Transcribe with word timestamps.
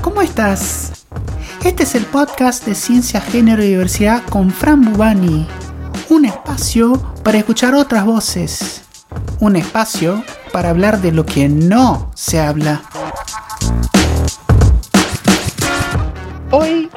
¿cómo 0.00 0.22
estás? 0.22 1.04
Este 1.64 1.82
es 1.82 1.94
el 1.94 2.06
podcast 2.06 2.64
de 2.64 2.74
Ciencia, 2.74 3.20
Género 3.20 3.62
y 3.62 3.68
Diversidad 3.68 4.22
con 4.30 4.50
Fran 4.50 4.80
Bubani. 4.80 5.46
Un 6.08 6.24
espacio 6.24 6.94
para 7.22 7.38
escuchar 7.38 7.74
otras 7.74 8.04
voces. 8.04 8.82
Un 9.40 9.56
espacio 9.56 10.24
para 10.52 10.70
hablar 10.70 11.02
de 11.02 11.12
lo 11.12 11.26
que 11.26 11.48
no 11.48 12.10
se 12.14 12.40
habla. 12.40 12.82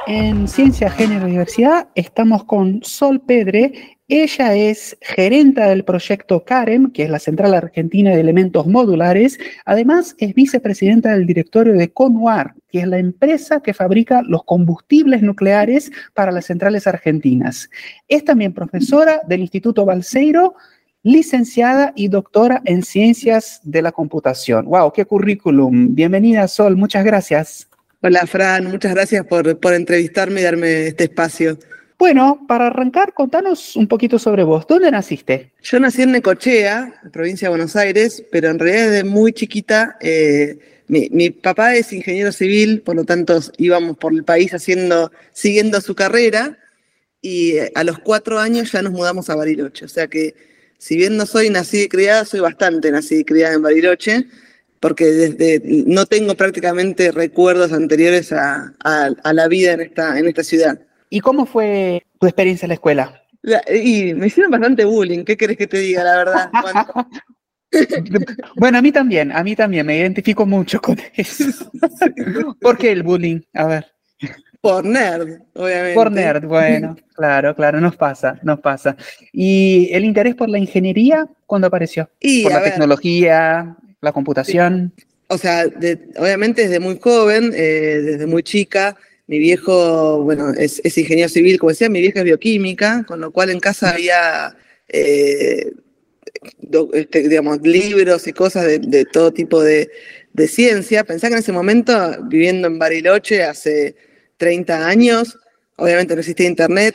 En 0.06 0.48
Ciencia, 0.48 0.90
Género 0.90 1.26
y 1.28 1.32
Diversidad 1.32 1.88
estamos 1.94 2.44
con 2.44 2.80
Sol 2.82 3.20
Pedre 3.20 3.96
ella 4.08 4.54
es 4.54 4.96
gerenta 5.00 5.66
del 5.66 5.84
proyecto 5.84 6.44
CAREM, 6.44 6.92
que 6.92 7.02
es 7.02 7.10
la 7.10 7.18
Central 7.18 7.54
Argentina 7.54 8.12
de 8.12 8.20
Elementos 8.20 8.64
Modulares. 8.64 9.36
Además, 9.64 10.14
es 10.18 10.32
vicepresidenta 10.32 11.10
del 11.12 11.26
directorio 11.26 11.72
de 11.72 11.92
CONUAR, 11.92 12.54
que 12.68 12.78
es 12.78 12.86
la 12.86 12.98
empresa 12.98 13.62
que 13.62 13.74
fabrica 13.74 14.22
los 14.22 14.44
combustibles 14.44 15.22
nucleares 15.22 15.90
para 16.14 16.30
las 16.30 16.46
centrales 16.46 16.86
argentinas. 16.86 17.68
Es 18.06 18.24
también 18.24 18.54
profesora 18.54 19.22
del 19.26 19.40
Instituto 19.40 19.84
Balseiro, 19.84 20.54
licenciada 21.02 21.92
y 21.96 22.06
doctora 22.06 22.62
en 22.64 22.84
Ciencias 22.84 23.60
de 23.64 23.82
la 23.82 23.90
Computación. 23.90 24.66
¡Wow! 24.66 24.92
¡Qué 24.92 25.04
currículum! 25.04 25.96
Bienvenida, 25.96 26.46
Sol. 26.46 26.76
Muchas 26.76 27.04
gracias. 27.04 27.68
Hola, 28.02 28.26
Fran. 28.26 28.66
Muchas 28.66 28.94
gracias 28.94 29.26
por, 29.26 29.58
por 29.58 29.72
entrevistarme 29.72 30.40
y 30.40 30.44
darme 30.44 30.86
este 30.88 31.04
espacio. 31.04 31.58
Bueno, 31.98 32.44
para 32.46 32.66
arrancar, 32.66 33.14
contanos 33.14 33.74
un 33.74 33.88
poquito 33.88 34.18
sobre 34.18 34.44
vos. 34.44 34.66
¿Dónde 34.68 34.90
naciste? 34.90 35.52
Yo 35.62 35.80
nací 35.80 36.02
en 36.02 36.12
Necochea, 36.12 37.00
provincia 37.10 37.46
de 37.46 37.50
Buenos 37.50 37.74
Aires, 37.74 38.22
pero 38.30 38.50
en 38.50 38.58
realidad 38.58 38.90
desde 38.90 39.04
muy 39.04 39.32
chiquita, 39.32 39.96
eh, 40.00 40.58
mi, 40.88 41.30
papá 41.30 41.74
es 41.74 41.94
ingeniero 41.94 42.32
civil, 42.32 42.82
por 42.82 42.96
lo 42.96 43.04
tanto 43.04 43.40
íbamos 43.56 43.96
por 43.96 44.12
el 44.12 44.24
país 44.24 44.52
haciendo, 44.52 45.10
siguiendo 45.32 45.80
su 45.80 45.94
carrera, 45.94 46.58
y 47.22 47.52
eh, 47.52 47.72
a 47.74 47.82
los 47.82 47.98
cuatro 47.98 48.38
años 48.38 48.72
ya 48.72 48.82
nos 48.82 48.92
mudamos 48.92 49.30
a 49.30 49.36
Bariloche. 49.36 49.86
O 49.86 49.88
sea 49.88 50.06
que, 50.06 50.34
si 50.76 50.96
bien 50.96 51.16
no 51.16 51.24
soy 51.24 51.48
nacida 51.48 51.84
y 51.84 51.88
criada, 51.88 52.26
soy 52.26 52.40
bastante 52.40 52.90
nacida 52.90 53.20
y 53.20 53.24
criada 53.24 53.54
en 53.54 53.62
Bariloche, 53.62 54.26
porque 54.86 55.06
desde, 55.06 55.60
no 55.84 56.06
tengo 56.06 56.36
prácticamente 56.36 57.10
recuerdos 57.10 57.72
anteriores 57.72 58.32
a, 58.32 58.72
a 58.84 59.32
la 59.32 59.48
vida 59.48 59.72
en 59.72 59.80
esta, 59.80 60.16
en 60.16 60.28
esta 60.28 60.44
ciudad. 60.44 60.78
¿Y 61.10 61.18
cómo 61.18 61.44
fue 61.44 62.06
tu 62.20 62.28
experiencia 62.28 62.66
en 62.66 62.68
la 62.68 62.74
escuela? 62.74 63.20
y 63.68 64.14
me 64.14 64.28
hicieron 64.28 64.52
bastante 64.52 64.84
bullying, 64.84 65.24
¿qué 65.24 65.36
querés 65.36 65.56
que 65.56 65.66
te 65.66 65.78
diga, 65.78 66.04
la 66.04 66.16
verdad? 66.18 66.50
bueno, 68.54 68.78
a 68.78 68.82
mí 68.82 68.92
también, 68.92 69.32
a 69.32 69.42
mí 69.42 69.56
también, 69.56 69.84
me 69.84 69.98
identifico 69.98 70.46
mucho 70.46 70.80
con 70.80 70.96
eso. 71.16 71.68
¿Por 72.60 72.78
qué 72.78 72.92
el 72.92 73.02
bullying? 73.02 73.40
A 73.54 73.66
ver. 73.66 73.86
Por 74.60 74.84
nerd, 74.84 75.40
obviamente. 75.54 75.94
Por 75.94 76.12
nerd, 76.12 76.44
bueno, 76.46 76.96
claro, 77.16 77.56
claro, 77.56 77.80
nos 77.80 77.96
pasa, 77.96 78.38
nos 78.44 78.60
pasa. 78.60 78.96
¿Y 79.32 79.88
el 79.92 80.04
interés 80.04 80.36
por 80.36 80.48
la 80.48 80.58
ingeniería 80.58 81.26
cuándo 81.44 81.66
apareció? 81.66 82.08
Y, 82.20 82.44
por 82.44 82.52
la 82.52 82.62
tecnología, 82.62 83.76
la 84.00 84.12
computación. 84.12 84.92
O 85.28 85.38
sea, 85.38 85.64
obviamente 86.18 86.62
desde 86.62 86.78
muy 86.78 86.98
joven, 87.00 87.52
eh, 87.54 88.00
desde 88.02 88.26
muy 88.26 88.42
chica, 88.42 88.96
mi 89.26 89.38
viejo, 89.38 90.22
bueno, 90.22 90.50
es, 90.50 90.80
ingeniero 90.96 91.28
civil, 91.28 91.58
como 91.58 91.70
decía, 91.70 91.88
mi 91.88 92.00
vieja 92.00 92.20
es 92.20 92.24
bioquímica, 92.24 93.04
con 93.06 93.20
lo 93.20 93.32
cual 93.32 93.50
en 93.50 93.58
casa 93.58 93.90
había, 93.90 94.56
eh, 94.88 95.72
este, 96.92 97.28
digamos, 97.28 97.60
libros 97.62 98.26
y 98.28 98.32
cosas 98.32 98.66
de, 98.66 99.04
todo 99.04 99.32
tipo 99.32 99.62
de, 99.62 99.90
ciencia. 100.48 101.02
Pensá 101.02 101.28
que 101.28 101.34
en 101.34 101.40
ese 101.40 101.52
momento, 101.52 102.22
viviendo 102.24 102.68
en 102.68 102.78
Bariloche 102.78 103.42
hace 103.42 103.96
30 104.36 104.86
años, 104.86 105.38
obviamente 105.76 106.14
no 106.14 106.20
existía 106.20 106.46
internet, 106.46 106.94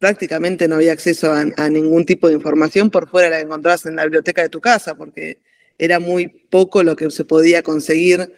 prácticamente 0.00 0.66
no 0.66 0.74
había 0.74 0.92
acceso 0.92 1.32
a, 1.32 1.70
ningún 1.70 2.04
tipo 2.04 2.26
de 2.26 2.34
información 2.34 2.90
por 2.90 3.08
fuera 3.08 3.28
de 3.28 3.30
la 3.30 3.36
que 3.38 3.44
encontrabas 3.44 3.86
en 3.86 3.94
la 3.94 4.02
biblioteca 4.02 4.42
de 4.42 4.48
tu 4.48 4.60
casa, 4.60 4.96
porque 4.96 5.38
era 5.84 5.98
muy 5.98 6.28
poco 6.28 6.84
lo 6.84 6.94
que 6.94 7.10
se 7.10 7.24
podía 7.24 7.62
conseguir 7.62 8.32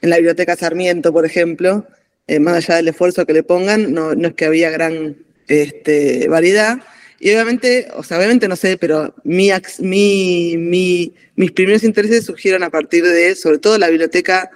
en 0.00 0.10
la 0.10 0.16
biblioteca 0.16 0.56
Sarmiento, 0.56 1.12
por 1.12 1.24
ejemplo. 1.24 1.86
Eh, 2.26 2.40
más 2.40 2.56
allá 2.56 2.76
del 2.76 2.88
esfuerzo 2.88 3.24
que 3.24 3.32
le 3.32 3.44
pongan, 3.44 3.92
no, 3.92 4.16
no 4.16 4.28
es 4.28 4.34
que 4.34 4.46
había 4.46 4.70
gran 4.70 5.16
este, 5.46 6.26
variedad. 6.28 6.78
Y 7.20 7.30
obviamente, 7.30 7.86
o 7.94 8.02
sea, 8.02 8.18
obviamente 8.18 8.48
no 8.48 8.56
sé, 8.56 8.76
pero 8.78 9.14
mi, 9.22 9.50
mi, 9.78 11.14
mis 11.36 11.52
primeros 11.52 11.84
intereses 11.84 12.24
surgieron 12.24 12.64
a 12.64 12.70
partir 12.70 13.04
de, 13.04 13.36
sobre 13.36 13.58
todo, 13.58 13.78
la 13.78 13.88
biblioteca 13.88 14.50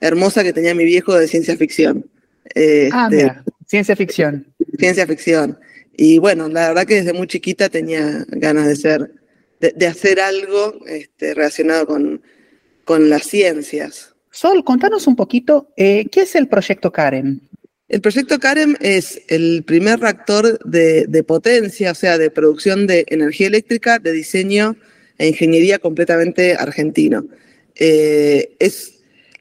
hermosa 0.00 0.42
que 0.42 0.54
tenía 0.54 0.74
mi 0.74 0.84
viejo 0.86 1.14
de 1.14 1.28
ciencia 1.28 1.58
ficción. 1.58 2.06
ah, 2.54 3.08
este, 3.10 3.16
mira, 3.16 3.44
ciencia 3.66 3.94
ficción. 3.96 4.46
Ciencia 4.78 5.06
ficción. 5.06 5.58
Y 5.94 6.18
bueno, 6.18 6.48
la 6.48 6.68
verdad 6.68 6.86
que 6.86 6.96
desde 6.96 7.12
muy 7.12 7.26
chiquita 7.26 7.68
tenía 7.68 8.24
ganas 8.28 8.66
de 8.66 8.76
ser, 8.76 9.10
de, 9.60 9.86
hacer 9.86 10.20
algo 10.20 10.74
este, 10.86 11.34
relacionado 11.34 11.86
con, 11.86 12.22
con 12.84 13.08
las 13.10 13.24
ciencias. 13.24 14.14
Sol, 14.30 14.64
contanos 14.64 15.06
un 15.06 15.16
poquito, 15.16 15.72
eh, 15.76 16.06
¿qué 16.10 16.22
es 16.22 16.34
el 16.34 16.48
proyecto 16.48 16.92
CAREM? 16.92 17.40
El 17.88 18.00
proyecto 18.00 18.38
CAREM 18.38 18.76
es 18.80 19.22
el 19.28 19.62
primer 19.64 20.00
reactor 20.00 20.58
de, 20.64 21.24
potencia, 21.24 21.92
o 21.92 21.94
sea, 21.94 22.18
de 22.18 22.30
producción 22.30 22.86
de 22.86 23.04
energía 23.08 23.46
eléctrica, 23.46 23.98
de 23.98 24.12
diseño 24.12 24.76
e 25.18 25.28
ingeniería 25.28 25.78
completamente 25.78 26.54
argentino. 26.54 27.26
Eh, 27.76 28.56
es, 28.58 28.95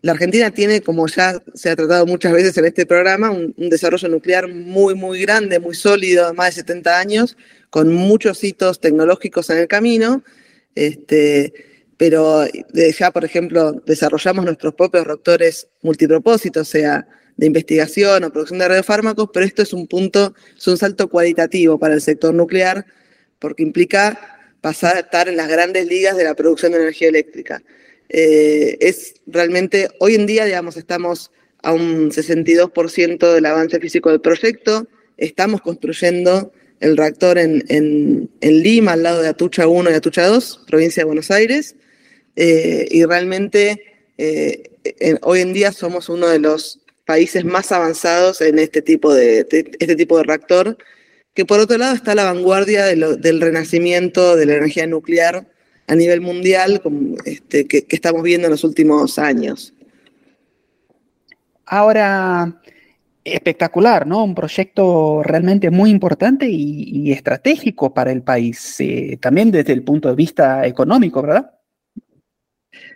la 0.06 0.12
Argentina 0.12 0.52
tiene, 0.52 0.82
como 0.82 1.08
ya 1.08 1.42
se 1.56 1.72
ha 1.72 1.76
tratado 1.76 2.06
muchas 2.06 2.32
veces 2.32 2.56
en 2.60 2.66
este 2.66 2.86
programa, 2.86 3.32
un, 3.32 3.56
desarrollo 3.58 4.08
nuclear 4.08 4.48
muy, 4.48 4.94
muy 4.94 5.20
grande, 5.20 5.60
muy 5.60 5.74
sólido, 5.74 6.32
más 6.36 6.50
de 6.50 6.62
70 6.62 7.00
años, 7.00 7.38
con 7.72 7.92
muchos 7.92 8.44
hitos 8.44 8.80
tecnológicos 8.80 9.50
en 9.50 9.58
el 9.58 9.68
camino. 9.68 10.24
Este, 10.76 11.54
pero 11.98 12.46
ya, 13.00 13.10
por 13.10 13.26
ejemplo, 13.26 13.72
desarrollamos 13.84 14.46
nuestros 14.46 14.76
propios 14.76 15.08
reactores 15.08 15.70
multipropósitos, 15.82 16.68
sea, 16.68 17.08
de 17.36 17.48
investigación 17.48 18.26
o 18.26 18.32
producción 18.32 18.60
de 18.60 18.68
radiofármacos, 18.68 19.32
pero 19.34 19.44
esto 19.44 19.64
es 19.64 19.74
un 19.74 19.88
punto, 19.88 20.36
es 20.56 20.68
un 20.68 20.78
salto 20.78 21.10
cualitativo 21.10 21.80
para 21.80 21.96
el 21.96 22.02
sector 22.02 22.32
nuclear, 22.32 22.86
porque 23.40 23.64
implica 23.64 24.38
pasar 24.62 24.98
a 24.98 25.00
estar 25.00 25.28
en 25.30 25.36
las 25.36 25.48
grandes 25.48 25.88
ligas 25.88 26.16
de 26.16 26.26
la 26.26 26.36
producción 26.36 26.74
de 26.74 26.78
energía 26.78 27.08
eléctrica. 27.08 27.64
Eh, 28.10 28.78
es 28.80 29.16
realmente, 29.26 29.90
hoy 30.00 30.16
en 30.16 30.26
día, 30.26 30.46
digamos, 30.46 30.78
estamos 30.78 31.32
a 31.64 31.74
un 31.74 32.12
62% 32.12 33.34
del 33.34 33.46
avance 33.46 33.80
físico 33.80 34.10
del 34.10 34.22
proyecto, 34.22 34.88
estamos 35.18 35.62
construyendo 35.62 36.52
el 36.80 36.98
reactor 36.98 37.38
en, 37.38 37.64
en, 37.70 38.30
en 38.42 38.64
Lima, 38.64 38.94
al 38.94 39.04
lado 39.04 39.22
de 39.22 39.30
Atucha 39.30 39.68
1 39.68 39.90
y 39.90 39.94
Atucha 39.94 40.28
2, 40.28 40.66
provincia 40.68 41.02
de 41.02 41.06
Buenos 41.06 41.32
Aires, 41.32 41.76
eh, 42.36 42.88
y 42.92 43.06
realmente 43.06 43.82
eh, 44.18 44.70
hoy 45.22 45.42
en 45.42 45.54
día 45.54 45.72
somos 45.72 46.10
uno 46.10 46.28
de 46.28 46.40
los 46.40 46.82
países 47.06 47.46
más 47.46 47.72
avanzados 47.72 48.42
en 48.42 48.60
este 48.60 48.82
tipo 48.82 49.14
de, 49.14 49.48
este 49.80 49.96
tipo 49.96 50.18
de 50.18 50.24
reactor, 50.24 50.78
que 51.34 51.46
por 51.46 51.60
otro 51.60 51.78
lado 51.78 51.96
está 51.96 52.14
a 52.14 52.16
la 52.16 52.26
vanguardia 52.26 52.86
del 52.86 53.42
renacimiento 53.42 54.36
de 54.36 54.46
la 54.46 54.56
energía 54.56 54.88
nuclear 54.88 55.48
a 55.88 55.96
nivel 55.96 56.22
mundial 56.22 56.82
este, 57.26 57.68
que, 57.68 57.86
estamos 57.90 58.24
viendo 58.24 58.48
en 58.48 58.52
los 58.52 58.64
últimos 58.64 59.20
años. 59.20 59.74
Ahora, 61.66 62.62
espectacular, 63.24 64.06
¿no? 64.06 64.24
Un 64.24 64.36
proyecto 64.36 65.24
realmente 65.24 65.70
muy 65.72 65.90
importante 65.90 66.48
y, 66.50 67.12
estratégico 67.12 67.94
para 67.94 68.12
el 68.12 68.22
país, 68.22 68.76
eh, 68.80 69.18
también 69.20 69.52
desde 69.52 69.74
el 69.74 69.84
punto 69.84 70.10
de 70.10 70.16
vista 70.16 70.66
económico, 70.66 71.22
¿verdad? 71.22 71.52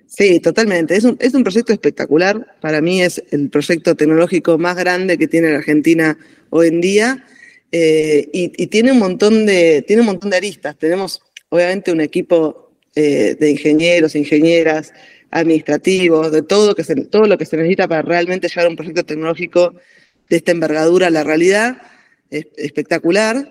Sí, 0.05 0.39
totalmente. 0.39 0.95
Es 0.95 1.03
un, 1.03 1.17
es 1.19 1.33
un 1.35 1.43
proyecto 1.43 1.71
espectacular. 1.71 2.55
Para 2.61 2.81
mí 2.81 3.01
es 3.01 3.23
el 3.31 3.49
proyecto 3.49 3.95
tecnológico 3.95 4.57
más 4.57 4.75
grande 4.75 5.17
que 5.17 5.27
tiene 5.27 5.51
la 5.51 5.59
Argentina 5.59 6.17
hoy 6.49 6.67
en 6.67 6.81
día. 6.81 7.25
Eh, 7.71 8.27
y, 8.33 8.67
tiene 8.67 8.91
un 8.91 8.99
montón 8.99 9.45
de, 9.45 9.83
tiene 9.85 10.01
un 10.01 10.07
montón 10.07 10.31
de 10.31 10.37
aristas. 10.37 10.75
Tenemos 10.77 11.21
obviamente 11.49 11.91
un 11.91 12.01
equipo 12.01 12.68
eh, 12.95 13.35
de 13.39 13.51
ingenieros, 13.51 14.15
ingenieras, 14.15 14.93
administrativos, 15.31 16.31
de 16.31 16.41
todo, 16.41 16.75
que 16.75 16.83
todo 16.83 17.27
lo 17.27 17.37
que 17.37 17.45
se 17.45 17.57
necesita 17.57 17.87
para 17.87 18.01
realmente 18.01 18.47
llevar 18.47 18.67
un 18.67 18.75
proyecto 18.75 19.05
tecnológico 19.05 19.75
de 20.29 20.37
esta 20.37 20.51
envergadura 20.51 21.07
a 21.07 21.11
la 21.11 21.23
realidad. 21.23 21.81
Es 22.29 22.47
espectacular. 22.57 23.49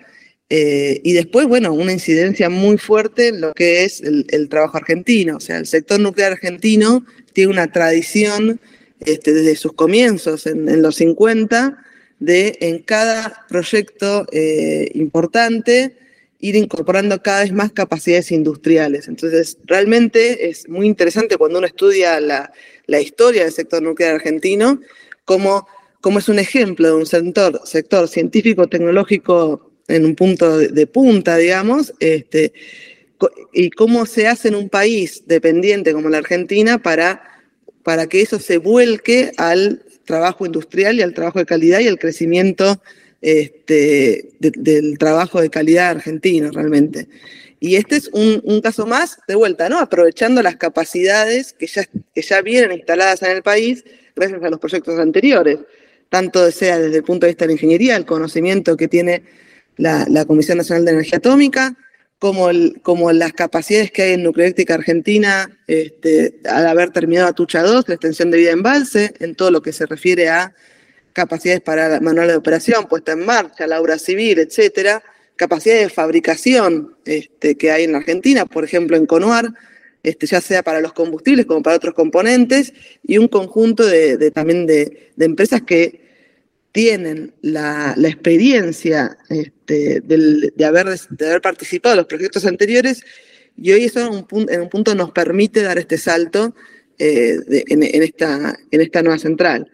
Eh, 0.51 1.01
y 1.05 1.13
después, 1.13 1.47
bueno, 1.47 1.73
una 1.75 1.93
incidencia 1.93 2.49
muy 2.49 2.79
fuerte 2.79 3.29
en 3.29 3.41
lo 3.41 3.53
que 3.53 3.85
es 3.85 4.01
el, 4.01 4.49
trabajo 4.49 4.79
argentino. 4.79 5.37
O 5.37 5.41
sea, 5.41 5.59
el 5.59 5.67
sector 5.67 6.01
nuclear 6.01 6.33
argentino 6.33 7.05
tiene 7.33 7.53
una 7.53 7.71
tradición 7.71 8.61
este, 9.01 9.33
desde 9.33 9.57
sus 9.57 9.75
comienzos, 9.75 10.47
en, 10.47 10.83
los 10.83 10.97
50, 10.97 11.79
de 12.19 12.57
en 12.61 12.81
cada 12.81 13.47
proyecto 13.49 14.27
eh, 14.33 14.91
importante 14.95 15.97
ir 16.41 16.57
incorporando 16.57 17.21
cada 17.21 17.43
vez 17.43 17.53
más 17.53 17.73
capacidades 17.73 18.31
industriales. 18.31 19.09
Entonces, 19.09 19.59
realmente 19.65 20.49
es 20.49 20.69
muy 20.69 20.87
interesante 20.87 21.37
cuando 21.37 21.59
uno 21.59 21.67
estudia 21.67 22.21
la, 22.21 22.53
la 22.87 23.01
historia 23.01 23.45
del 23.45 23.53
sector 23.53 23.83
nuclear 23.83 24.15
argentino, 24.15 24.81
cómo, 25.25 25.67
es 26.19 26.29
un 26.29 26.39
ejemplo 26.39 26.89
de 26.89 26.95
un 26.95 27.07
sector, 27.07 27.61
sector 27.65 28.09
científico-tecnológico 28.09 29.73
en 29.89 30.05
un 30.05 30.15
punto 30.15 30.59
de, 30.59 30.87
punta, 30.87 31.37
digamos, 31.37 31.93
este, 32.01 32.53
y 33.53 33.71
cómo 33.71 34.07
se 34.07 34.27
hace 34.27 34.49
en 34.49 34.55
un 34.55 34.69
país 34.69 35.25
dependiente 35.27 35.93
como 35.93 36.09
la 36.09 36.19
Argentina 36.19 36.79
para, 36.79 37.23
para 37.83 38.07
que 38.07 38.23
eso 38.23 38.39
se 38.39 38.59
vuelque 38.59 39.33
al 39.37 39.83
trabajo 40.05 40.47
industrial 40.47 40.99
y 40.99 41.03
al 41.03 41.15
trabajo 41.15 41.39
de 41.39 41.47
calidad 41.47 41.81
y 41.81 41.89
al 41.89 41.99
crecimiento 41.99 42.81
este, 43.21 44.31
del 44.39 44.99
trabajo 44.99 45.41
de 45.41 45.51
calidad 45.51 45.91
argentino 45.91 46.51
realmente. 46.51 47.09
Y 47.61 47.77
este 47.77 47.97
es 47.97 48.09
un, 48.13 48.61
caso 48.61 48.87
más 48.87 49.19
de 49.27 49.35
vuelta, 49.35 49.69
¿no? 49.69 49.79
Aprovechando 49.79 50.43
las 50.43 50.57
capacidades 50.57 51.53
que 51.53 51.67
ya, 51.67 51.85
que 52.15 52.23
ya 52.23 52.41
vienen 52.41 52.73
instaladas 52.73 53.23
en 53.23 53.33
el 53.33 53.43
país 53.43 53.85
gracias 54.15 54.43
a 54.43 54.51
los 54.51 54.61
proyectos 54.61 54.99
anteriores, 54.99 55.59
tanto 56.09 56.51
sea 56.51 56.79
desde 56.79 56.99
el 56.99 57.05
punto 57.05 57.27
de 57.27 57.33
vista 57.33 57.45
de 57.45 57.49
la 57.49 57.53
ingeniería, 57.55 57.97
el 57.97 58.07
conocimiento 58.07 58.77
que 58.77 58.89
tiene 58.89 59.23
la, 59.77 60.25
Comisión 60.27 60.59
Nacional 60.59 60.85
de 60.85 60.93
Energía 60.93 61.19
Atómica, 61.19 61.77
como, 62.19 62.49
como 62.83 63.13
las 63.13 63.33
capacidades 63.33 63.93
que 63.93 64.03
hay 64.03 64.13
en 64.15 64.25
Nucleoélectrica 64.25 64.75
Argentina 64.75 65.57
este, 65.69 66.41
al 66.49 66.67
haber 66.67 66.91
terminado 66.91 67.29
Atucha 67.29 67.63
2, 67.63 67.89
la 67.89 67.95
extensión 67.95 68.31
de 68.31 68.39
vida 68.39 68.51
en 68.51 68.63
Balse, 68.63 69.15
en 69.21 69.37
todo 69.37 69.53
lo 69.53 69.63
que 69.63 69.73
se 69.73 69.87
refiere 69.87 70.29
a 70.29 70.53
capacidades 71.13 71.61
para 71.61 72.01
manual 72.01 72.29
de 72.29 72.37
operación, 72.37 72.87
puesta 72.89 73.13
en 73.13 73.25
marcha, 73.25 73.67
la 73.67 73.81
obra 73.81 73.99
civil, 73.99 74.39
etcétera, 74.39 75.03
capacidades 75.37 75.83
de 75.85 75.89
fabricación 75.91 76.97
este, 77.05 77.57
que 77.57 77.71
hay 77.71 77.85
en 77.85 77.93
la 77.93 77.99
Argentina, 77.99 78.45
por 78.47 78.65
ejemplo 78.65 78.97
en 78.97 79.07
Conuar, 79.07 79.53
este, 80.03 80.27
ya 80.27 80.41
sea 80.41 80.63
para 80.63 80.81
los 80.81 80.93
combustibles 80.93 81.47
como 81.47 81.63
para 81.63 81.77
otros 81.77 81.95
componentes, 81.95 82.73
y 83.03 83.19
un 83.19 83.29
conjunto 83.29 83.87
de, 83.87 84.31
también 84.31 84.67
de, 84.67 85.13
empresas 85.19 85.63
que 85.63 86.07
tienen 86.73 87.35
la, 87.41 87.95
experiencia 88.03 89.17
este, 89.29 90.01
de, 90.01 90.65
haber, 90.65 90.87
de 90.89 91.27
haber 91.27 91.41
participado 91.41 91.95
en 91.95 91.99
los 91.99 92.07
proyectos 92.07 92.45
anteriores, 92.45 93.03
y 93.57 93.73
hoy 93.73 93.85
eso 93.85 94.01
en 94.01 94.09
un 94.09 94.27
punto, 94.27 94.53
en 94.53 94.61
un 94.61 94.69
punto 94.69 94.95
nos 94.95 95.11
permite 95.11 95.63
dar 95.63 95.79
este 95.79 95.99
salto 95.99 96.55
eh, 96.99 97.39
en, 97.69 98.03
esta, 98.03 98.59
en 98.71 98.81
esta 98.81 99.03
nueva 99.03 99.19
central. 99.19 99.71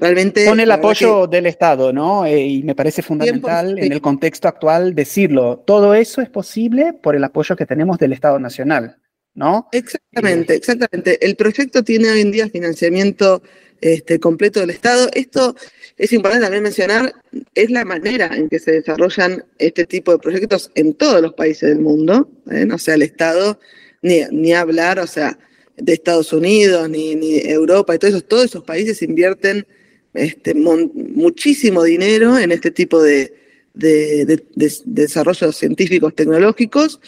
Realmente, 0.00 0.44
Con 0.46 0.60
el 0.60 0.70
apoyo 0.70 1.26
del 1.26 1.46
Estado, 1.46 1.92
¿no? 1.92 2.24
Eh, 2.24 2.40
y 2.40 2.62
me 2.62 2.74
parece 2.74 3.02
fundamental 3.02 3.78
en 3.78 3.92
el 3.92 4.00
contexto 4.00 4.46
actual 4.46 4.94
decirlo. 4.94 5.62
Todo 5.66 5.94
eso 5.94 6.20
es 6.20 6.30
posible 6.30 6.92
por 6.92 7.16
el 7.16 7.24
apoyo 7.24 7.56
que 7.56 7.66
tenemos 7.66 7.98
del 7.98 8.12
Estado 8.12 8.38
Nacional, 8.38 8.98
¿no? 9.34 9.68
Exactamente, 9.72 10.54
exactamente. 10.54 11.24
El 11.24 11.34
proyecto 11.34 11.82
tiene 11.82 12.10
hoy 12.10 12.20
en 12.20 12.30
día 12.30 12.48
financiamiento 12.48 13.42
este, 13.80 14.20
completo 14.20 14.60
del 14.60 14.70
Estado. 14.70 15.08
Esto 15.14 15.56
es 15.96 16.12
importante 16.12 16.44
también 16.44 16.62
mencionar, 16.62 17.12
es 17.54 17.70
la 17.70 17.84
manera 17.84 18.30
en 18.32 18.48
que 18.48 18.60
se 18.60 18.72
desarrollan 18.72 19.44
este 19.58 19.84
tipo 19.84 20.12
de 20.12 20.18
proyectos 20.18 20.70
en 20.76 20.94
todos 20.94 21.20
los 21.20 21.34
países 21.34 21.70
del 21.70 21.80
mundo. 21.80 22.30
¿eh? 22.52 22.68
O 22.72 22.78
sea, 22.78 22.94
el 22.94 23.02
Estado, 23.02 23.58
ni, 24.02 24.20
ni 24.30 24.52
hablar, 24.52 25.00
o 25.00 25.08
sea, 25.08 25.36
de 25.76 25.92
Estados 25.92 26.32
Unidos, 26.32 26.88
ni, 26.88 27.16
ni 27.16 27.38
Europa 27.38 27.94
y 27.94 27.98
todos 27.98 28.14
esos, 28.14 28.28
todos 28.28 28.44
esos 28.44 28.62
países 28.62 29.02
invierten 29.02 29.66
este, 30.14 30.54
muchísimo 30.54 31.84
dinero 31.84 32.38
en 32.38 32.52
este 32.52 32.70
tipo 32.70 33.02
de, 33.02 33.34
desarrollos 33.74 35.56
científicos 35.56 36.14
tecnológicos. 36.14 37.00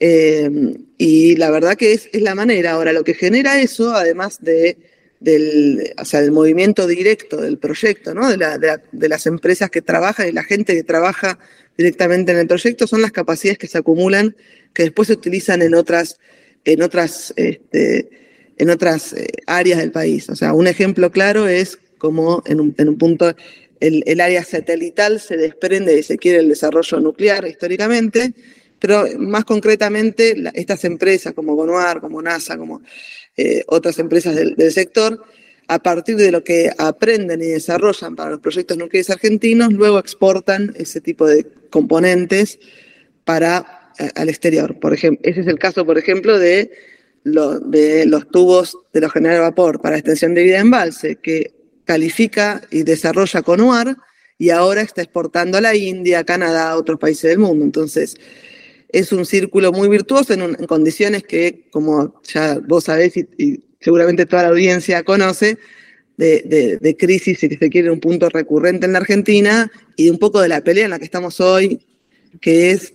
Eh, 0.00 0.76
y 0.96 1.36
la 1.36 1.50
verdad 1.50 1.76
que 1.76 1.92
es, 1.92 2.08
la 2.12 2.34
manera. 2.34 2.72
Ahora, 2.72 2.92
lo 2.92 3.04
que 3.04 3.14
genera 3.14 3.60
eso, 3.60 3.94
además 3.94 4.38
de, 4.40 4.76
del, 5.20 5.94
movimiento 6.30 6.86
directo 6.86 7.38
del 7.38 7.58
proyecto, 7.58 8.14
¿no? 8.14 8.28
de, 8.30 9.08
las 9.08 9.26
empresas 9.26 9.70
que 9.70 9.82
trabajan 9.82 10.28
y 10.28 10.32
la 10.32 10.44
gente 10.44 10.74
que 10.74 10.84
trabaja 10.84 11.38
directamente 11.76 12.32
en 12.32 12.38
el 12.38 12.46
proyecto, 12.46 12.86
son 12.86 13.02
las 13.02 13.12
capacidades 13.12 13.58
que 13.58 13.68
se 13.68 13.78
acumulan, 13.78 14.36
que 14.72 14.84
después 14.84 15.08
se 15.08 15.14
utilizan 15.14 15.62
en 15.62 15.74
otras, 15.74 16.18
en 16.64 16.82
otras, 16.82 17.32
este, 17.36 18.10
en 18.56 18.70
otras 18.70 19.12
eh, 19.12 19.28
áreas 19.46 19.78
del 19.78 19.92
país. 19.92 20.28
O 20.28 20.36
sea, 20.36 20.52
un 20.52 20.66
ejemplo 20.66 21.10
claro 21.10 21.48
es 21.48 21.78
como 21.98 22.42
en 22.46 22.60
un, 22.60 22.98
punto 22.98 23.34
el, 23.80 24.20
área 24.20 24.44
satelital 24.44 25.20
se 25.20 25.36
desprende 25.36 25.98
y 25.98 26.02
se 26.02 26.18
quiere 26.18 26.38
el 26.38 26.48
desarrollo 26.48 27.00
nuclear 27.00 27.46
históricamente, 27.46 28.32
pero 28.78 29.06
más 29.18 29.44
concretamente 29.44 30.36
estas 30.54 30.84
empresas 30.84 31.32
como 31.34 31.54
Gonuar, 31.54 32.00
como 32.00 32.22
NASA, 32.22 32.56
como 32.56 32.82
eh, 33.36 33.62
otras 33.66 33.98
empresas 33.98 34.34
del, 34.34 34.72
sector, 34.72 35.24
a 35.68 35.78
partir 35.78 36.16
de 36.16 36.32
lo 36.32 36.42
que 36.42 36.70
aprenden 36.78 37.42
y 37.42 37.46
desarrollan 37.46 38.16
para 38.16 38.30
los 38.30 38.40
proyectos 38.40 38.76
nucleares 38.76 39.10
argentinos, 39.10 39.72
luego 39.72 39.98
exportan 39.98 40.74
ese 40.76 41.00
tipo 41.00 41.26
de 41.26 41.46
componentes 41.70 42.58
para 43.24 43.92
eh, 43.98 44.10
al 44.14 44.28
exterior. 44.28 44.78
Por 44.80 44.94
ejemplo, 44.94 45.20
ese 45.28 45.40
es 45.40 45.46
el 45.46 45.58
caso, 45.58 45.84
por 45.84 45.98
ejemplo, 45.98 46.38
de, 46.38 46.70
de 47.24 48.06
los 48.06 48.28
tubos 48.30 48.76
de 48.92 49.00
los 49.00 49.12
generadores 49.12 49.44
de 49.44 49.50
vapor 49.50 49.80
para 49.80 49.96
extensión 49.96 50.34
de 50.34 50.44
vida 50.44 50.56
en 50.56 50.62
embalse, 50.62 51.16
que 51.16 51.57
califica 51.88 52.60
y 52.70 52.82
desarrolla 52.82 53.40
con 53.40 53.62
UAR 53.62 53.96
y 54.36 54.50
ahora 54.50 54.82
está 54.82 55.00
exportando 55.00 55.56
a 55.56 55.62
la 55.62 55.74
India, 55.74 56.18
a 56.18 56.24
Canadá, 56.24 56.70
a 56.70 56.76
otros 56.76 56.98
países 56.98 57.30
del 57.30 57.38
mundo. 57.38 57.64
Entonces, 57.64 58.14
es 58.90 59.10
un 59.10 59.24
círculo 59.24 59.72
muy 59.72 59.88
virtuoso 59.88 60.34
en, 60.34 60.54
condiciones 60.66 61.22
que, 61.22 61.66
como 61.70 62.20
ya 62.24 62.58
vos 62.58 62.84
sabés 62.84 63.16
y, 63.16 63.64
seguramente 63.80 64.26
toda 64.26 64.42
la 64.42 64.48
audiencia 64.50 65.02
conoce, 65.02 65.56
de, 66.18 66.96
crisis, 66.98 67.38
si 67.38 67.48
se 67.48 67.70
quiere, 67.70 67.90
un 67.90 68.00
punto 68.00 68.28
recurrente 68.28 68.84
en 68.84 68.92
la 68.92 68.98
Argentina 68.98 69.70
y 69.96 70.04
de 70.06 70.10
un 70.10 70.18
poco 70.18 70.42
de 70.42 70.48
la 70.48 70.60
pelea 70.60 70.84
en 70.84 70.90
la 70.90 70.98
que 70.98 71.06
estamos 71.06 71.40
hoy, 71.40 71.80
que 72.38 72.72
es 72.72 72.92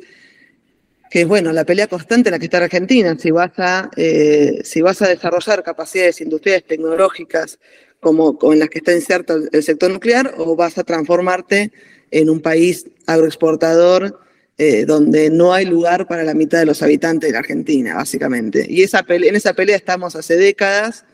que 1.10 1.22
es 1.22 1.28
bueno, 1.28 1.52
la 1.54 1.64
pelea 1.64 1.88
constante 1.88 2.30
en 2.30 2.32
la 2.34 2.40
que 2.40 2.46
está 2.46 2.58
Argentina, 2.58 3.16
si 3.20 3.30
vas 3.30 3.52
a, 3.58 3.92
eh, 3.96 4.62
si 4.64 4.82
vas 4.82 5.02
a 5.02 5.08
desarrollar 5.08 5.64
capacidades 5.64 6.22
industriales 6.22 6.66
tecnológicas 6.66 7.60
como 8.04 8.38
en 8.54 8.60
las 8.60 8.70
que 8.70 8.78
está 8.78 8.94
inserto 8.94 9.36
el 9.52 9.64
sector 9.64 9.90
nuclear 9.90 10.36
o 10.38 10.56
vas 10.56 10.78
a 10.78 10.84
transformarte 10.84 11.72
en 12.12 12.30
un 12.30 12.40
país 12.42 12.86
agroexportador 13.08 14.20
eh, 14.60 14.86
donde 14.86 15.32
no 15.32 15.52
hay 15.52 15.66
lugar 15.66 16.08
para 16.08 16.24
la 16.24 16.36
mitad 16.36 16.60
de 16.60 16.68
los 16.68 16.84
habitantes 16.84 17.30
de 17.30 17.34
la 17.34 17.40
Argentina, 17.40 17.96
básicamente. 17.96 18.68
Y 18.70 18.84
esa 18.84 19.04
en 19.08 19.36
esa 19.36 19.54
pelea 19.54 19.76
estamos 19.76 20.16
hace 20.16 20.36
décadas, 20.36 21.06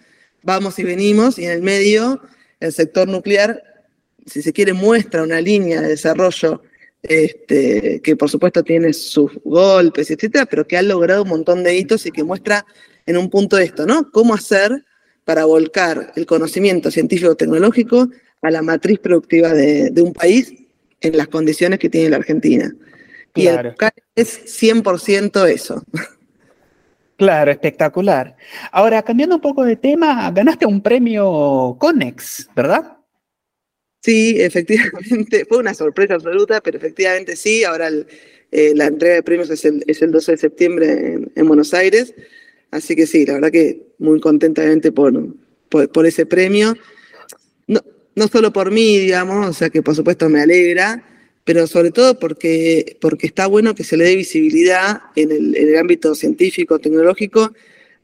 vamos 0.44 0.78
y 0.78 0.84
venimos, 0.84 1.40
y 1.40 1.46
en 1.46 1.52
el 1.52 1.62
medio 1.62 2.22
el 2.60 2.74
sector 2.74 3.08
nuclear, 3.08 3.64
si 4.26 4.42
se 4.42 4.52
quiere, 4.52 4.74
muestra 4.74 5.24
una 5.24 5.40
línea 5.40 5.80
de 5.82 5.88
desarrollo 5.88 6.62
este, 7.02 8.02
que 8.02 8.18
por 8.18 8.30
supuesto 8.30 8.62
tiene 8.62 8.92
sus 8.92 9.32
golpes, 9.46 10.12
etcétera, 10.12 10.46
pero 10.46 10.68
que 10.68 10.76
ha 10.76 10.82
logrado 10.82 11.24
un 11.24 11.30
montón 11.30 11.64
de 11.64 11.78
hitos 11.78 12.06
y 12.06 12.12
que 12.12 12.26
muestra 12.26 12.66
en 13.06 13.18
un 13.18 13.30
punto 13.30 13.58
esto, 13.58 13.86
¿no? 13.86 14.12
Cómo 14.12 14.34
hacer 14.34 14.86
para 15.30 15.46
volcar 15.46 16.12
el 16.16 16.26
conocimiento 16.26 16.90
científico-tecnológico 16.90 18.10
a 18.42 18.50
la 18.50 18.64
matriz 18.64 18.98
productiva 18.98 19.54
de, 19.54 19.94
un 20.02 20.12
país 20.12 20.52
en 21.02 21.16
las 21.16 21.28
condiciones 21.28 21.78
que 21.78 21.88
tiene 21.88 22.10
la 22.10 22.16
Argentina. 22.16 22.74
Y 23.36 23.46
el 23.46 23.76
es 24.16 24.60
100% 24.60 25.48
eso. 25.48 25.84
Claro, 27.16 27.52
espectacular. 27.52 28.36
Ahora, 28.72 29.04
cambiando 29.04 29.36
un 29.36 29.42
poco 29.42 29.64
de 29.64 29.76
tema, 29.76 30.32
ganaste 30.32 30.66
un 30.66 30.82
premio 30.82 31.78
Conex, 31.80 32.50
¿verdad? 32.56 32.98
Sí, 34.02 34.36
efectivamente, 34.42 35.46
fue 35.48 35.60
una 35.60 35.76
sorpresa 35.76 36.16
absoluta, 36.16 36.60
pero 36.60 36.80
efectivamente 36.80 37.36
sí. 37.36 37.64
Ahora 37.64 37.92
eh, 38.52 38.74
la 38.74 38.88
entrega 38.88 39.14
de 39.14 39.22
premios 39.22 39.52
es 39.52 39.64
el, 40.02 40.12
12 40.12 40.32
de 40.32 40.38
septiembre 40.40 41.20
en 41.36 41.48
Buenos 41.48 41.76
Aires. 41.76 42.16
Así 42.72 42.96
que 42.96 43.08
sí, 43.08 43.26
la 43.26 43.34
verdad 43.34 43.52
que 43.52 43.82
muy 43.98 44.20
contentamente 44.20 44.92
por, 44.92 45.14
por, 45.70 46.06
ese 46.06 46.26
premio. 46.26 46.76
No, 47.68 47.82
no 48.16 48.28
solo 48.28 48.54
por 48.54 48.72
mí, 48.72 48.98
digamos, 48.98 49.48
o 49.48 49.54
sea 49.54 49.70
que 49.70 49.82
por 49.82 49.96
supuesto 49.96 50.30
me 50.30 50.42
alegra, 50.42 51.04
pero 51.44 51.66
sobre 51.68 51.92
todo 51.92 52.20
porque, 52.20 52.98
porque 53.02 53.28
está 53.28 53.48
bueno 53.48 53.74
que 53.74 53.84
se 53.84 53.98
le 53.98 54.06
dé 54.06 54.16
visibilidad 54.16 55.02
en 55.16 55.32
el, 55.32 55.78
ámbito 55.78 56.14
científico, 56.14 56.80
tecnológico, 56.80 57.54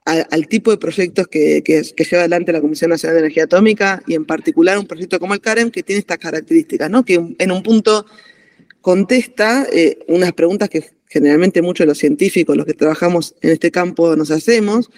al, 0.06 0.48
tipo 0.48 0.72
de 0.72 0.78
proyectos 0.78 1.28
que, 1.28 1.64
que, 1.64 1.82
lleva 1.84 2.22
adelante 2.22 2.52
la 2.52 2.62
Comisión 2.62 2.92
Nacional 2.92 3.16
de 3.16 3.20
Energía 3.22 3.44
Atómica 3.46 4.04
y 4.06 4.14
en 4.14 4.26
particular 4.26 4.78
un 4.78 4.86
proyecto 4.86 5.20
como 5.20 5.34
el 5.34 5.42
CAREM 5.42 5.72
que 5.72 5.84
tiene 5.84 6.00
estas 6.00 6.20
características, 6.20 6.90
¿no? 6.92 7.04
que 7.04 7.16
en 7.38 7.52
un 7.52 7.64
punto 7.64 8.06
contesta 8.82 9.68
eh, 9.72 9.98
unas 10.08 10.34
preguntas 10.34 10.70
que 10.70 10.95
generalmente 11.08 11.62
muchos 11.62 11.86
de 11.86 11.90
los 11.90 11.98
científicos, 11.98 12.58
los 12.58 12.66
que 12.66 12.74
trabajamos 12.74 13.36
en 13.42 13.52
este 13.52 13.72
campo, 13.72 14.16
nos 14.16 14.32
hacemos, 14.32 14.90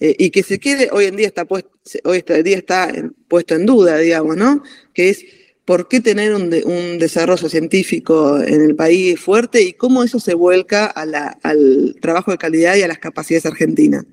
eh, 0.00 0.16
y 0.18 0.30
que 0.30 0.42
se 0.42 0.58
quede, 0.58 0.88
hoy 0.90 1.04
en 1.06 1.16
día 1.16 1.26
está 1.26 1.44
puesto, 1.44 1.70
hoy 2.04 2.18
este 2.18 2.42
día 2.42 2.56
está 2.56 2.92
puesto 3.28 3.54
en 3.54 3.66
duda, 3.66 3.98
digamos, 3.98 4.36
¿no? 4.36 4.62
Que 4.92 5.10
es 5.10 5.24
por 5.72 5.88
qué 5.88 6.02
tener 6.02 6.34
un, 6.34 6.50
desarrollo 6.98 7.48
científico 7.48 8.38
en 8.38 8.60
el 8.60 8.76
país 8.76 9.18
fuerte 9.18 9.62
y 9.62 9.72
cómo 9.72 10.02
eso 10.02 10.20
se 10.20 10.34
vuelca 10.34 10.84
al 10.84 11.96
trabajo 11.98 12.30
de 12.30 12.36
calidad 12.36 12.76
y 12.76 12.82
a 12.82 12.88
las 12.88 12.98
capacidades 12.98 13.46
argentinas. 13.46 14.04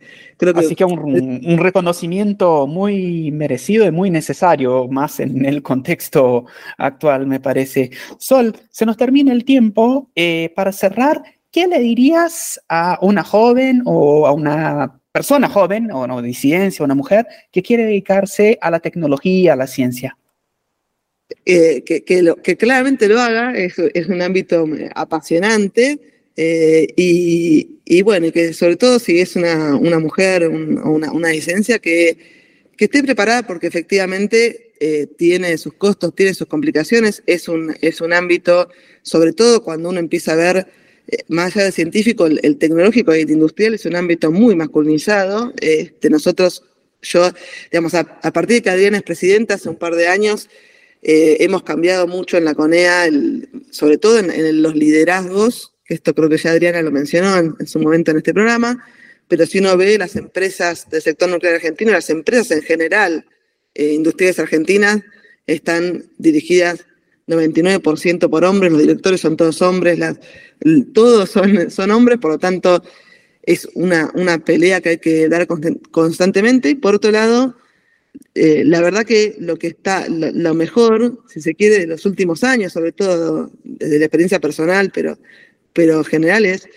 Así 0.55 0.73
que 0.73 0.85
un, 0.85 0.99
un, 1.45 1.57
reconocimiento 1.57 2.65
muy 2.65 3.29
merecido 3.33 3.85
y 3.85 3.91
muy 3.91 4.09
necesario, 4.09 4.87
más 4.87 5.19
en 5.19 5.43
el 5.43 5.61
contexto 5.61 6.45
actual, 6.77 7.27
me 7.27 7.41
parece. 7.41 7.91
Sol, 8.17 8.55
se 8.69 8.85
nos 8.85 8.95
termina 8.95 9.33
el 9.33 9.43
tiempo. 9.43 10.09
Eh, 10.15 10.53
para 10.55 10.71
cerrar, 10.71 11.21
¿qué 11.51 11.67
le 11.67 11.79
dirías 11.79 12.61
a 12.69 12.99
una 13.01 13.25
joven 13.25 13.81
o 13.83 14.25
a 14.25 14.31
una 14.31 15.01
persona 15.11 15.49
joven 15.49 15.91
o 15.91 16.07
no, 16.07 16.21
disidencia, 16.21 16.85
una 16.85 16.95
mujer 16.95 17.27
que 17.51 17.61
quiere 17.61 17.83
dedicarse 17.83 18.57
a 18.61 18.71
la 18.71 18.79
tecnología, 18.79 19.51
a 19.51 19.57
la 19.57 19.67
ciencia? 19.67 20.15
Eh, 21.45 21.83
que, 21.83 22.03
que, 22.03 22.57
claramente 22.57 23.07
lo 23.07 23.19
haga, 23.19 23.53
es, 23.55 23.77
un 23.77 24.21
ámbito 24.21 24.65
eh, 24.75 24.89
apasionante 24.95 25.99
eh, 26.35 26.87
y, 26.95 28.01
bueno, 28.01 28.27
y 28.27 28.31
que 28.31 28.53
sobre 28.53 28.77
todo 28.77 28.97
si 28.97 29.19
es 29.19 29.35
una, 29.35 29.77
mujer 29.99 30.45
o 30.45 30.91
una, 30.91 31.11
una 31.11 31.29
disidencia 31.29 31.77
que, 31.79 32.17
que, 32.75 32.85
esté 32.85 33.03
preparada 33.03 33.45
porque 33.45 33.67
efectivamente 33.67 34.73
tiene 35.17 35.57
sus 35.57 35.73
costos, 35.73 36.15
tiene 36.15 36.33
sus 36.33 36.47
complicaciones, 36.47 37.21
es 37.25 37.49
un, 37.49 37.75
es 37.81 37.99
un 37.99 38.13
ámbito, 38.13 38.69
sobre 39.01 39.33
todo 39.33 39.61
cuando 39.61 39.89
uno 39.89 39.99
empieza 39.99 40.31
a 40.31 40.35
ver 40.35 40.67
más 41.27 41.55
allá 41.55 41.65
del 41.65 41.73
científico, 41.73 42.27
el, 42.27 42.57
tecnológico 42.57 43.15
y 43.15 43.21
el 43.21 43.31
industrial 43.31 43.73
es 43.73 43.85
un 43.85 43.95
ámbito 43.95 44.31
muy 44.31 44.55
masculinizado. 44.55 45.53
Este, 45.61 46.09
nosotros, 46.09 46.63
yo, 47.01 47.29
digamos, 47.71 47.93
a, 47.93 48.03
partir 48.31 48.57
de 48.57 48.61
que 48.61 48.69
Adriana 48.69 48.97
es 48.97 49.03
presidenta 49.03 49.55
hace 49.55 49.69
un 49.69 49.75
par 49.75 49.95
de 49.95 50.07
años, 50.07 50.49
eh, 51.01 51.37
hemos 51.39 51.63
cambiado 51.63 52.07
mucho 52.07 52.37
en 52.37 52.45
la 52.45 52.55
CONEA, 52.55 53.09
sobre 53.71 53.97
todo 53.97 54.19
en, 54.19 54.61
los 54.61 54.75
liderazgos, 54.75 55.73
que 55.85 55.93
esto 55.93 56.13
creo 56.13 56.29
que 56.29 56.37
ya 56.37 56.51
Adriana 56.51 56.81
lo 56.81 56.91
mencionó 56.91 57.37
en, 57.37 57.67
su 57.67 57.79
momento 57.79 58.11
en 58.11 58.17
este 58.17 58.33
programa, 58.33 58.85
pero 59.27 59.45
si 59.45 59.59
uno 59.59 59.77
ve 59.77 59.97
las 59.97 60.15
empresas 60.15 60.89
del 60.89 61.01
sector 61.01 61.29
nuclear 61.29 61.55
argentino, 61.55 61.91
las 61.91 62.09
empresas 62.09 62.51
en 62.51 62.63
general, 62.63 63.25
eh, 63.75 63.93
industriales 63.93 64.39
argentinas, 64.39 65.01
están 65.47 66.05
dirigidas 66.17 66.85
99% 67.27 68.29
por 68.29 68.43
hombres, 68.43 68.71
los 68.71 68.81
directores 68.81 69.21
son 69.21 69.37
todos 69.37 69.61
hombres, 69.61 69.99
todos 70.93 71.29
son, 71.29 71.69
son 71.71 71.91
hombres, 71.91 72.17
por 72.19 72.31
lo 72.31 72.39
tanto 72.39 72.83
es 73.43 73.67
una, 73.73 74.11
una 74.15 74.39
pelea 74.39 74.81
que 74.81 74.89
hay 74.89 74.97
que 74.97 75.29
dar 75.29 75.47
constantemente. 75.47 76.69
Y 76.69 76.75
por 76.75 76.95
otro 76.95 77.11
lado, 77.11 77.55
eh, 78.35 78.63
la 78.65 78.81
verdad 78.81 79.05
que 79.05 79.35
lo 79.39 79.57
que 79.57 79.67
está, 79.67 80.07
lo, 80.07 80.53
mejor, 80.53 81.23
si 81.27 81.41
se 81.41 81.55
quiere, 81.55 81.79
de 81.79 81.87
los 81.87 82.05
últimos 82.05 82.43
años, 82.43 82.73
sobre 82.73 82.91
todo 82.91 83.51
desde 83.63 83.99
la 83.99 84.05
experiencia 84.05 84.39
personal, 84.39 84.91
pero, 84.93 85.17
pero 85.73 86.03
general, 86.03 86.45
es 86.45 86.67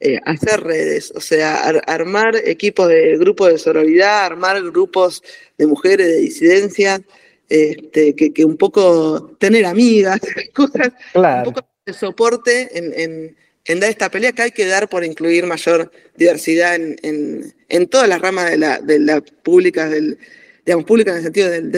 eh, 0.00 0.20
hacer 0.24 0.60
redes, 0.60 1.12
o 1.14 1.20
sea, 1.20 1.56
armar 1.86 2.36
equipos 2.44 2.88
de 2.88 3.16
grupos 3.16 3.50
de 3.50 3.58
sororidad, 3.58 4.24
armar 4.24 4.62
grupos 4.62 5.22
de 5.58 5.66
mujeres, 5.66 6.06
de 6.06 6.16
disidencias, 6.16 7.00
este, 7.48 8.14
que, 8.14 8.44
un 8.44 8.56
poco 8.56 9.36
tener 9.38 9.66
amigas, 9.66 10.20
cosas, 10.54 10.92
un 11.14 11.44
poco 11.44 11.68
de 11.84 11.92
soporte 11.92 12.68
en, 12.72 13.80
dar 13.80 13.90
esta 13.90 14.10
pelea 14.10 14.32
que 14.32 14.42
hay 14.42 14.50
que 14.50 14.66
dar 14.66 14.88
por 14.88 15.04
incluir 15.04 15.46
mayor 15.46 15.90
diversidad 16.16 16.74
en, 16.74 17.54
en, 17.68 17.86
todas 17.88 18.08
las 18.08 18.20
ramas 18.20 18.50
de 18.50 18.58
la, 18.58 18.78
de 18.78 18.98
la 18.98 19.20
pública 19.20 19.88
del 19.88 20.18
digamos, 20.66 20.84
pública 20.84 21.12
en 21.12 21.18
el 21.18 21.22
sentido 21.22 21.48
del, 21.48 21.70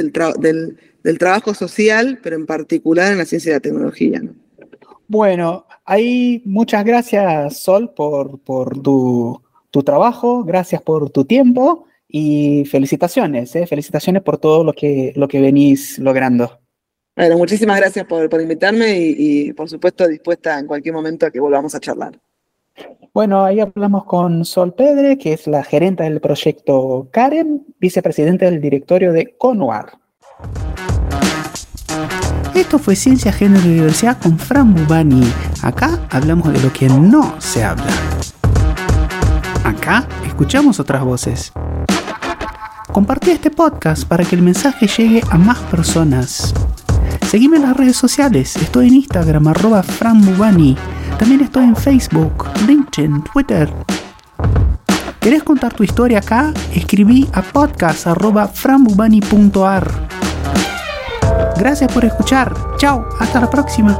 del, 1.02 1.18
trabajo 1.18 1.54
social, 1.54 2.18
pero 2.22 2.36
en 2.36 2.46
particular 2.46 3.12
en 3.12 3.18
la 3.18 3.26
ciencia 3.26 3.50
y 3.50 3.52
la 3.52 3.60
tecnología. 3.60 4.22
Bueno, 5.06 5.66
ahí 5.84 6.42
muchas 6.44 6.84
gracias, 6.84 7.58
Sol, 7.60 7.92
por, 7.94 8.40
por 8.40 8.82
tu, 8.82 9.40
trabajo, 9.84 10.42
gracias 10.42 10.82
por 10.82 11.10
tu 11.10 11.24
tiempo 11.24 11.86
y 12.08 12.64
felicitaciones, 12.64 13.54
¿eh? 13.54 13.66
felicitaciones 13.66 14.22
por 14.22 14.38
todo 14.38 14.64
lo 14.64 14.72
que, 14.72 15.12
lo 15.14 15.28
que 15.28 15.40
venís 15.40 15.98
logrando. 16.00 16.58
Bueno, 17.14 17.36
muchísimas 17.36 17.78
gracias 17.78 18.06
por, 18.06 18.40
invitarme 18.40 18.96
y, 18.96 19.52
por 19.52 19.68
supuesto 19.68 20.06
dispuesta 20.06 20.58
en 20.58 20.66
cualquier 20.66 20.94
momento 20.94 21.26
a 21.26 21.30
que 21.30 21.40
volvamos 21.40 21.74
a 21.74 21.80
charlar. 21.80 22.18
Bueno, 23.14 23.44
ahí 23.44 23.60
hablamos 23.60 24.04
con 24.04 24.44
Sol 24.44 24.74
Pedre, 24.74 25.18
que 25.18 25.32
es 25.32 25.46
la 25.46 25.64
gerente 25.64 26.02
del 26.02 26.20
proyecto 26.20 27.08
Karen, 27.10 27.66
vicepresidente 27.78 28.44
del 28.44 28.60
directorio 28.60 29.12
de 29.12 29.34
CONUAR. 29.36 29.98
Esto 32.54 32.78
fue 32.78 32.96
Ciencia, 32.96 33.32
Género 33.32 33.66
y 33.66 33.74
Diversidad 33.74 34.18
con 34.20 34.38
Fran 34.38 34.74
Bubani. 34.74 35.22
Acá 35.62 35.98
hablamos 36.10 36.52
de 36.52 36.60
lo 36.60 36.72
que 36.72 36.88
no 36.88 37.34
se 37.40 37.64
habla. 37.64 37.86
Acá 39.64 40.06
escuchamos 40.26 40.78
otras 40.78 41.02
voces. 41.02 41.52
Compartí 42.92 43.30
este 43.30 43.50
podcast 43.50 44.06
para 44.06 44.24
que 44.24 44.36
el 44.36 44.42
mensaje 44.42 44.86
llegue 44.86 45.22
a 45.30 45.38
más 45.38 45.58
personas. 45.70 46.52
Seguime 47.26 47.56
en 47.56 47.62
las 47.62 47.76
redes 47.76 47.96
sociales. 47.96 48.56
Estoy 48.56 48.88
en 48.88 48.94
Instagram, 48.94 49.48
arroba 49.48 49.82
Fran 49.82 50.20
Bubani. 50.20 50.76
También 51.18 51.40
estoy 51.40 51.64
en 51.64 51.74
Facebook, 51.76 52.44
LinkedIn, 52.66 53.22
Twitter. 53.32 53.72
¿Querés 55.20 55.42
contar 55.42 55.72
tu 55.74 55.82
historia 55.82 56.20
acá? 56.20 56.54
Escribí 56.74 57.28
a 57.32 57.42
podcast.frambubani.ar. 57.42 60.08
Gracias 61.58 61.92
por 61.92 62.04
escuchar. 62.04 62.54
Chao, 62.76 63.08
hasta 63.18 63.40
la 63.40 63.50
próxima. 63.50 63.98